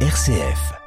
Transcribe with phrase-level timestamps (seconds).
[0.00, 0.85] RCF.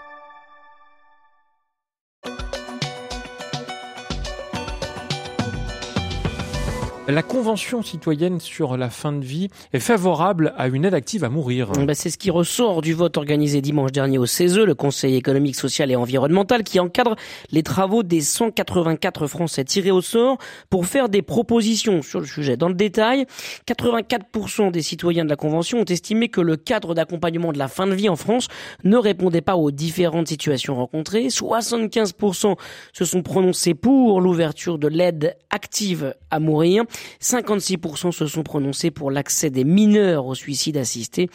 [7.09, 11.29] La Convention citoyenne sur la fin de vie est favorable à une aide active à
[11.29, 11.71] mourir.
[11.71, 15.55] Bah, c'est ce qui ressort du vote organisé dimanche dernier au CESE, le Conseil économique,
[15.55, 17.15] social et environnemental, qui encadre
[17.51, 20.37] les travaux des 184 Français tirés au sort
[20.69, 22.57] pour faire des propositions sur le sujet.
[22.57, 23.25] Dans le détail,
[23.67, 27.87] 84% des citoyens de la Convention ont estimé que le cadre d'accompagnement de la fin
[27.87, 28.49] de vie en France
[28.83, 31.25] ne répondait pas aux différentes situations rencontrées.
[31.29, 32.55] 75%
[32.93, 36.83] se sont prononcés pour l'ouverture de l'aide active à mourir.
[37.21, 41.29] 56% se sont prononcés pour l'accès des mineurs au suicide assisté.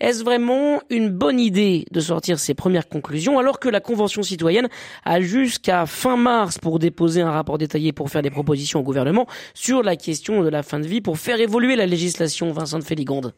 [0.00, 4.68] Est-ce vraiment une bonne idée de sortir ces premières conclusions alors que la Convention citoyenne
[5.04, 9.26] a jusqu'à fin mars pour déposer un rapport détaillé pour faire des propositions au gouvernement
[9.54, 12.84] sur la question de la fin de vie pour faire évoluer la législation, Vincent de
[12.84, 13.34] Féligonde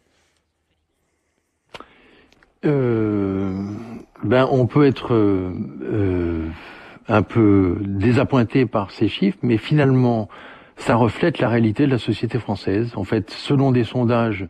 [2.65, 3.51] euh,
[4.23, 5.53] ben, on peut être euh,
[5.83, 6.49] euh,
[7.09, 10.29] un peu désappointé par ces chiffres, mais finalement,
[10.76, 12.92] ça reflète la réalité de la société française.
[12.96, 14.46] En fait, selon des sondages,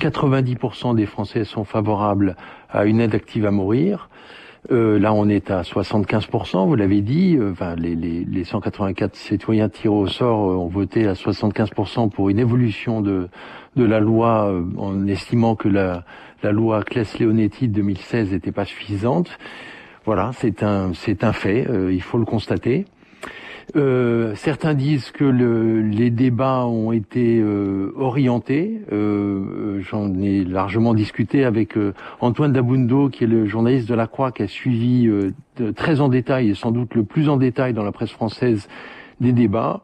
[0.00, 2.36] 90% des Français sont favorables
[2.70, 4.08] à une aide active à mourir.
[4.72, 7.36] Euh, là, on est à 75%, vous l'avez dit.
[7.36, 12.10] Euh, enfin, les, les, les, 184 citoyens tirés au sort euh, ont voté à 75%
[12.10, 13.28] pour une évolution de,
[13.76, 16.04] de la loi, euh, en estimant que la,
[16.42, 19.38] la loi Claes-Leonetti de 2016 n'était pas suffisante.
[20.04, 22.86] Voilà, c'est un, c'est un fait, il faut le constater.
[23.74, 28.80] Euh, certains disent que le, les débats ont été euh, orientés.
[28.92, 34.06] Euh, J'en ai largement discuté avec euh, Antoine Dabundo, qui est le journaliste de La
[34.06, 35.32] Croix, qui a suivi euh,
[35.74, 38.68] très en détail, et sans doute le plus en détail dans la presse française,
[39.20, 39.80] des débats.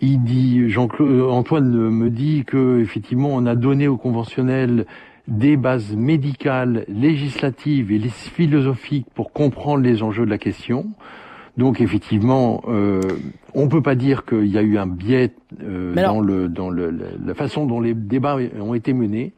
[0.00, 4.86] Il dit, Jean-Claude, Antoine me dit que effectivement, on a donné aux conventionnels
[5.28, 10.86] des bases médicales, législatives et philosophiques pour comprendre les enjeux de la question.
[11.56, 13.00] Donc effectivement, euh,
[13.54, 15.32] on peut pas dire qu'il y a eu un biais
[15.62, 19.32] euh, dans, le, dans le, la façon dont les débats ont été menés.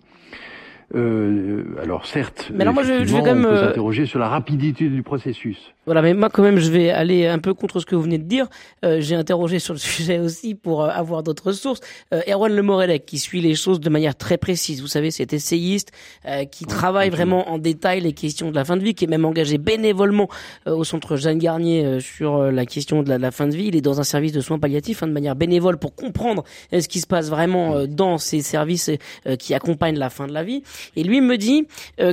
[0.95, 4.21] Euh, alors certes, mais alors moi je, je vais quand même on peut s'interroger sur
[4.21, 5.75] la rapidité du processus.
[5.87, 8.19] Voilà, mais moi quand même, je vais aller un peu contre ce que vous venez
[8.19, 8.47] de dire.
[8.85, 11.81] Euh, J'ai interrogé sur le sujet aussi pour euh, avoir d'autres sources.
[12.13, 14.81] Euh, Erwan Le Morelec, qui suit les choses de manière très précise.
[14.81, 15.93] Vous savez, c'est essayiste
[16.27, 19.09] euh, qui travaille vraiment en détail les questions de la fin de vie, qui est
[19.09, 20.29] même engagé bénévolement
[20.67, 23.55] euh, au centre Jeanne Garnier euh, sur la question de la, de la, fin de
[23.55, 23.67] vie.
[23.67, 26.87] Il est dans un service de soins palliatifs hein, de manière bénévole pour comprendre ce
[26.89, 28.91] qui se passe vraiment dans ces services
[29.39, 30.63] qui accompagnent la fin de la vie.
[30.97, 31.67] Et lui me dit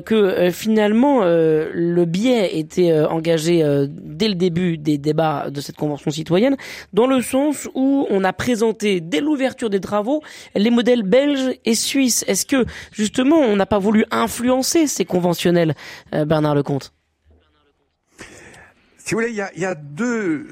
[0.05, 6.11] que finalement le biais était engagé euh, dès le début des débats de cette convention
[6.11, 6.57] citoyenne,
[6.93, 10.21] dans le sens où on a présenté dès l'ouverture des travaux
[10.55, 12.23] les modèles belges et suisses.
[12.27, 15.75] Est-ce que justement on n'a pas voulu influencer ces conventionnels,
[16.13, 16.93] euh, Bernard Lecomte?
[18.97, 20.47] Si vous voulez, il y a, deux,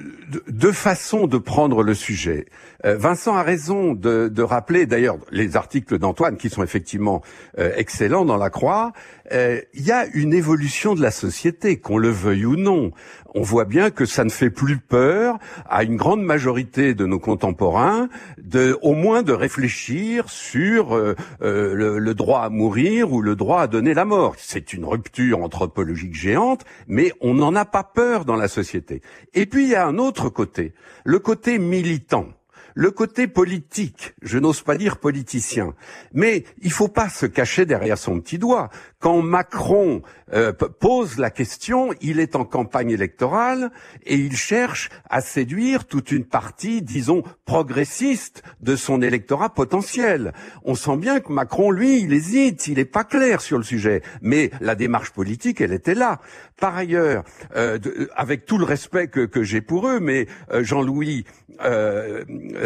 [0.50, 2.48] deux, façons de prendre le sujet.
[2.84, 7.22] Euh, Vincent a raison de, de rappeler, d'ailleurs, les articles d'Antoine qui sont effectivement
[7.58, 8.92] excellents dans la Croix.
[9.32, 12.92] Euh, il y a une évolution de la société, qu'on le veuille ou non.
[13.36, 17.20] On voit bien que ça ne fait plus peur à une grande majorité de nos
[17.20, 18.10] contemporains,
[18.42, 23.36] de, au moins de réfléchir sur euh, euh, le, le droit à mourir ou le
[23.36, 24.36] droit à donner la mort.
[24.38, 29.02] C'est une rupture anthropologique géante, mais on n'en a pas peur dans la société.
[29.34, 30.74] Et puis il y a un autre côté,
[31.06, 32.30] le côté militant
[32.76, 35.74] le côté politique, je n'ose pas dire politicien,
[36.14, 38.70] mais il faut pas se cacher derrière son petit doigt.
[39.00, 40.02] Quand Macron
[40.34, 43.72] euh, pose la question, il est en campagne électorale
[44.06, 50.34] et il cherche à séduire toute une partie, disons, progressiste de son électorat potentiel.
[50.64, 54.02] On sent bien que Macron, lui, il hésite, il n'est pas clair sur le sujet,
[54.22, 56.20] mais la démarche politique, elle était là.
[56.60, 57.24] Par ailleurs,
[57.56, 61.26] euh, de, avec tout le respect que, j'ai pour eux, mais euh, Jean-Louis,
[61.62, 62.24] euh,
[62.56, 62.59] euh,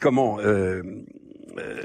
[0.00, 0.82] comment euh,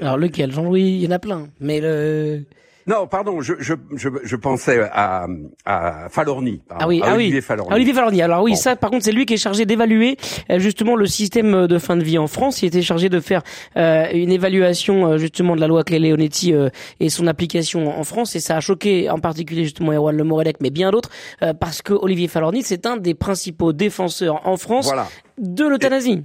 [0.00, 2.42] Alors lequel Jean-Louis, il y en a plein, mais le
[2.84, 5.28] non, pardon, je, je, je, je pensais à,
[5.64, 6.62] à Falorni.
[6.68, 7.40] Ah oui, ah Olivier oui.
[7.40, 7.72] Falorni.
[7.72, 8.22] Olivier Falorni.
[8.22, 8.56] Alors oui, Bon.
[8.56, 10.16] ça, par contre, c'est lui qui est chargé d'évaluer
[10.50, 12.60] euh, justement le système de fin de vie en France.
[12.60, 13.42] Il était chargé de faire
[13.76, 18.34] euh, une évaluation euh, justement de la loi Clé-Leonetti euh, et son application en France.
[18.34, 21.10] Et ça a choqué en particulier justement Erwan Le Morelec, mais bien d'autres,
[21.42, 25.06] euh, parce que Olivier Falorni, c'est un des principaux défenseurs en France Voilà.
[25.38, 26.24] de l'euthanasie.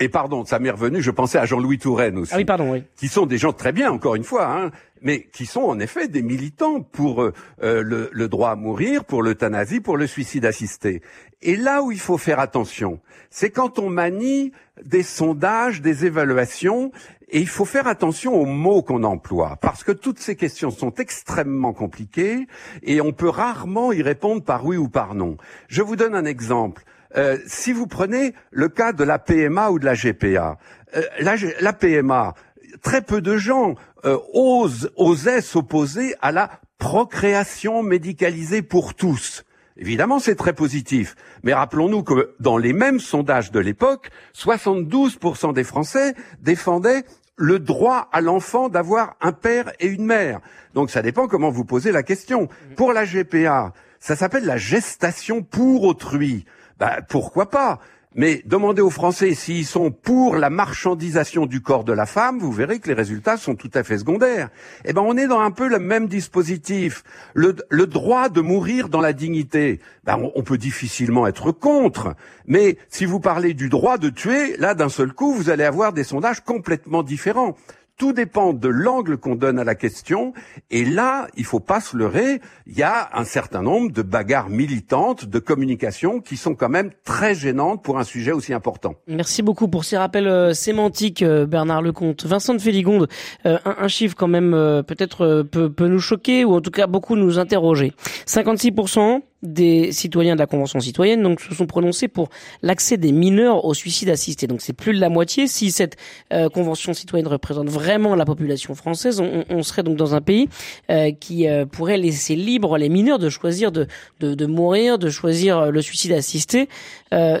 [0.00, 2.32] Et pardon, ça m'est revenu, je pensais à Jean-Louis Touraine aussi.
[2.32, 2.84] Ah oui, pardon, oui.
[2.96, 4.70] Qui sont des gens très bien, encore une fois, hein,
[5.02, 9.04] mais qui sont en effet des militants pour euh, euh, le, le, droit à mourir,
[9.04, 11.02] pour l'euthanasie, pour le suicide assisté.
[11.42, 13.00] Et là où il faut faire attention,
[13.30, 14.52] c'est quand on manie
[14.84, 16.92] des sondages, des évaluations,
[17.30, 20.94] et il faut faire attention aux mots qu'on emploie, parce que toutes ces questions sont
[20.94, 22.46] extrêmement compliquées,
[22.82, 25.36] et on peut rarement y répondre par oui ou par non.
[25.66, 26.84] Je vous donne un exemple.
[27.16, 30.58] Euh, si vous prenez le cas de la PMA ou de la GPA,
[30.96, 32.34] euh, la, la, PMA,
[32.82, 33.74] très peu de gens
[34.04, 39.44] euh, osent, osaient s'opposer à la procréation médicalisée pour tous.
[39.76, 41.14] Évidemment, c'est très positif.
[41.42, 47.04] Mais rappelons-nous que dans les mêmes sondages de l'époque, 72% des Français défendaient
[47.36, 50.40] le droit à l'enfant d'avoir un père et une mère.
[50.74, 52.48] Donc ça dépend comment vous posez la question.
[52.76, 56.44] Pour la GPA, ça s'appelle la gestation pour autrui.
[56.78, 57.80] Ben, pourquoi pas?
[58.14, 62.50] Mais demandez aux Français s'ils sont pour la marchandisation du corps de la femme, vous
[62.50, 64.48] verrez que les résultats sont tout à fait secondaires.
[64.84, 67.04] Eh ben, on est dans un peu le même dispositif.
[67.34, 67.52] Le,
[67.86, 72.14] droit de mourir dans la dignité, on, on, peut difficilement être contre.
[72.46, 75.92] Mais si vous parlez du droit de tuer, là, d'un seul coup, vous allez avoir
[75.92, 77.56] des sondages complètement différents.
[77.98, 80.32] Tout dépend de l'angle qu'on donne à la question.
[80.70, 82.40] Et là, il faut pas se leurrer.
[82.68, 86.92] Il y a un certain nombre de bagarres militantes, de communication qui sont quand même
[87.02, 88.94] très gênantes pour un sujet aussi important.
[89.08, 92.24] Merci beaucoup pour ces rappels euh, sémantiques, euh, Bernard Lecomte.
[92.24, 93.08] Vincent de Féligonde,
[93.46, 94.52] euh, un, chiffre quand même
[94.86, 97.94] peut-être peut, peut nous choquer ou en tout cas beaucoup nous interroger.
[98.26, 102.28] 56% des citoyens de la Convention citoyenne donc se sont prononcés pour
[102.62, 104.46] l'accès des mineurs au suicide assisté.
[104.46, 105.46] Donc c'est plus de la moitié.
[105.46, 105.96] Si cette
[106.32, 110.48] euh, Convention citoyenne représente vraiment la population française, on, on serait donc dans un pays
[110.90, 113.86] euh, qui euh, pourrait laisser libre les mineurs de choisir de,
[114.18, 116.68] de, de mourir, de choisir le suicide assisté.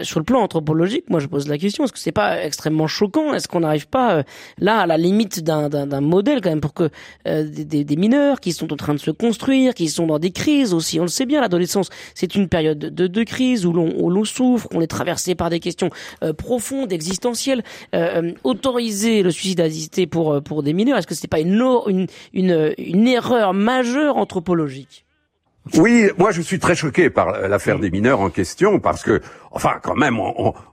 [0.02, 3.34] sur le plan anthropologique, moi je pose la question est-ce que c'est pas extrêmement choquant?
[3.34, 4.22] Est-ce qu'on n'arrive pas
[4.58, 6.90] là à la limite d'un modèle quand même pour que
[7.24, 10.72] des, des mineurs qui sont en train de se construire, qui sont dans des crises
[10.72, 14.68] aussi, on le sait bien, l'adolescence c'est une période de, de crise où l'on souffre,
[14.68, 15.90] qu'on est traversé par des questions
[16.22, 17.62] euh, profondes, existentielles.
[17.94, 21.62] Euh, euh, autoriser le suicide assisté pour pour des mineurs, est-ce que c'est pas une,
[21.86, 25.04] une une une erreur majeure anthropologique?
[25.76, 29.20] Oui, moi je suis très choqué par l'affaire des mineurs en question parce que,
[29.50, 30.18] enfin, quand même,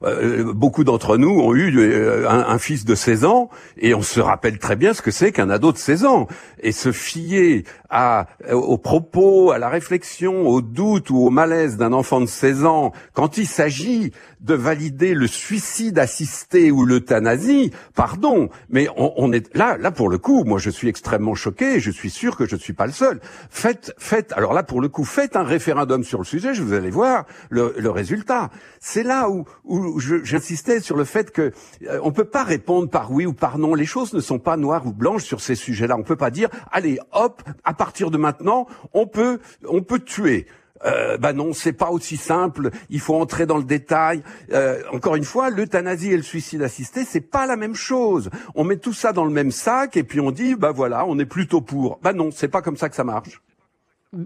[0.04, 4.20] euh, beaucoup d'entre nous ont eu euh, un, fils de 16 ans et on se
[4.20, 6.28] rappelle très bien ce que c'est qu'un ado de 16 ans
[6.62, 11.94] et se fier à aux propos, à la réflexion, au doute ou au malaise d'un
[11.94, 14.12] enfant de 16 ans quand il s'agit
[14.42, 20.18] de valider le suicide assisté ou l'euthanasie, pardon, mais on, est là, là pour le
[20.18, 22.92] coup, moi je suis extrêmement choqué, je suis sûr que je ne suis pas le
[22.92, 23.20] seul.
[23.50, 26.74] Faites, faites, alors là pour le coup, faites un référendum sur le sujet, je vous
[26.74, 28.50] allez voir le résultat.
[28.80, 31.52] C'est là où, où j'insistais sur le fait que
[31.88, 33.74] euh, on peut pas répondre par oui ou par non.
[33.74, 35.96] Les choses ne sont pas noires ou blanches sur ces sujets-là.
[35.98, 40.48] On peut pas dire, allez, hop, à partir de maintenant, on peut, on peut tuer.
[40.84, 42.70] Euh, bah non, c'est pas aussi simple.
[42.90, 44.24] Il faut entrer dans le détail.
[44.52, 48.30] Euh, encore une fois, l'euthanasie et le suicide assisté, c'est pas la même chose.
[48.56, 51.18] On met tout ça dans le même sac et puis on dit, bah voilà, on
[51.18, 52.00] est plutôt pour.
[52.04, 53.42] Bah non, c'est pas comme ça que ça marche.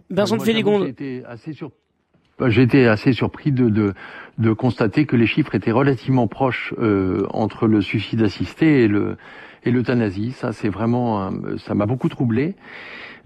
[0.09, 0.83] Vincent de Féligonde.
[0.83, 1.79] J'ai été assez surpris
[2.39, 3.93] de, de,
[4.37, 9.17] de, constater que les chiffres étaient relativement proches euh, entre le suicide assisté et le
[9.65, 10.31] et l'euthanasie.
[10.31, 12.55] Ça, c'est vraiment, ça m'a beaucoup troublé.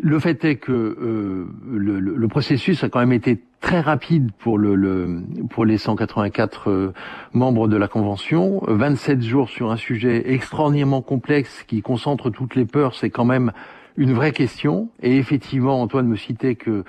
[0.01, 4.57] Le fait est que euh, le, le, processus a quand même été très rapide pour
[4.57, 6.93] le, le pour les 184 euh,
[7.33, 8.61] membres de la convention.
[8.67, 13.51] 27 jours sur un sujet extraordinairement complexe qui concentre toutes les peurs, c'est quand même
[13.95, 14.89] une vraie question.
[15.01, 16.83] Et effectivement, Antoine me citait que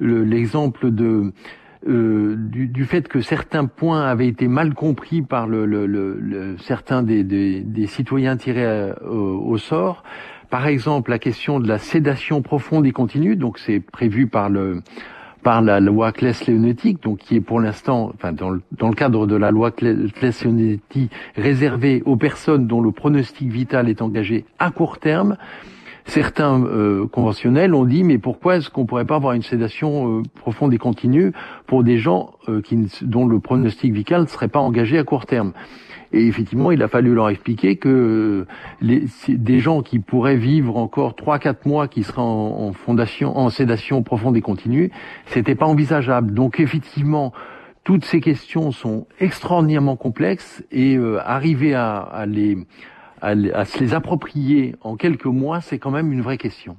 [0.00, 1.32] l'exemple de
[1.88, 6.56] euh, du, du, fait que certains points avaient été mal compris par le, le, le
[6.58, 10.02] certains des, des, des, citoyens tirés au, au sort.
[10.50, 14.82] Par exemple, la question de la sédation profonde et continue, donc c'est prévu par le
[15.46, 19.28] par la loi Claes-Leonetti, donc qui est pour l'instant, enfin dans le, dans le, cadre
[19.28, 24.98] de la loi Claes-Leonetti, réservée aux personnes dont le pronostic vital est engagé à court
[24.98, 25.36] terme.
[26.06, 30.22] Certains euh, conventionnels ont dit mais pourquoi est-ce qu'on pourrait pas avoir une sédation euh,
[30.40, 31.32] profonde et continue
[31.66, 35.26] pour des gens euh, qui, dont le pronostic vital ne serait pas engagé à court
[35.26, 35.52] terme?
[36.12, 38.46] Et effectivement, il a fallu leur expliquer que
[38.80, 44.02] les, des gens qui pourraient vivre encore 3-4 mois, qui seraient en, fondation, en sédation
[44.04, 44.92] profonde et continue,
[45.26, 46.32] c'était pas envisageable.
[46.32, 47.32] Donc effectivement,
[47.82, 52.56] toutes ces questions sont extraordinairement complexes et euh, arriver à, à, les,
[53.20, 56.76] à, se les approprier en quelques mois, c'est quand même une vraie question.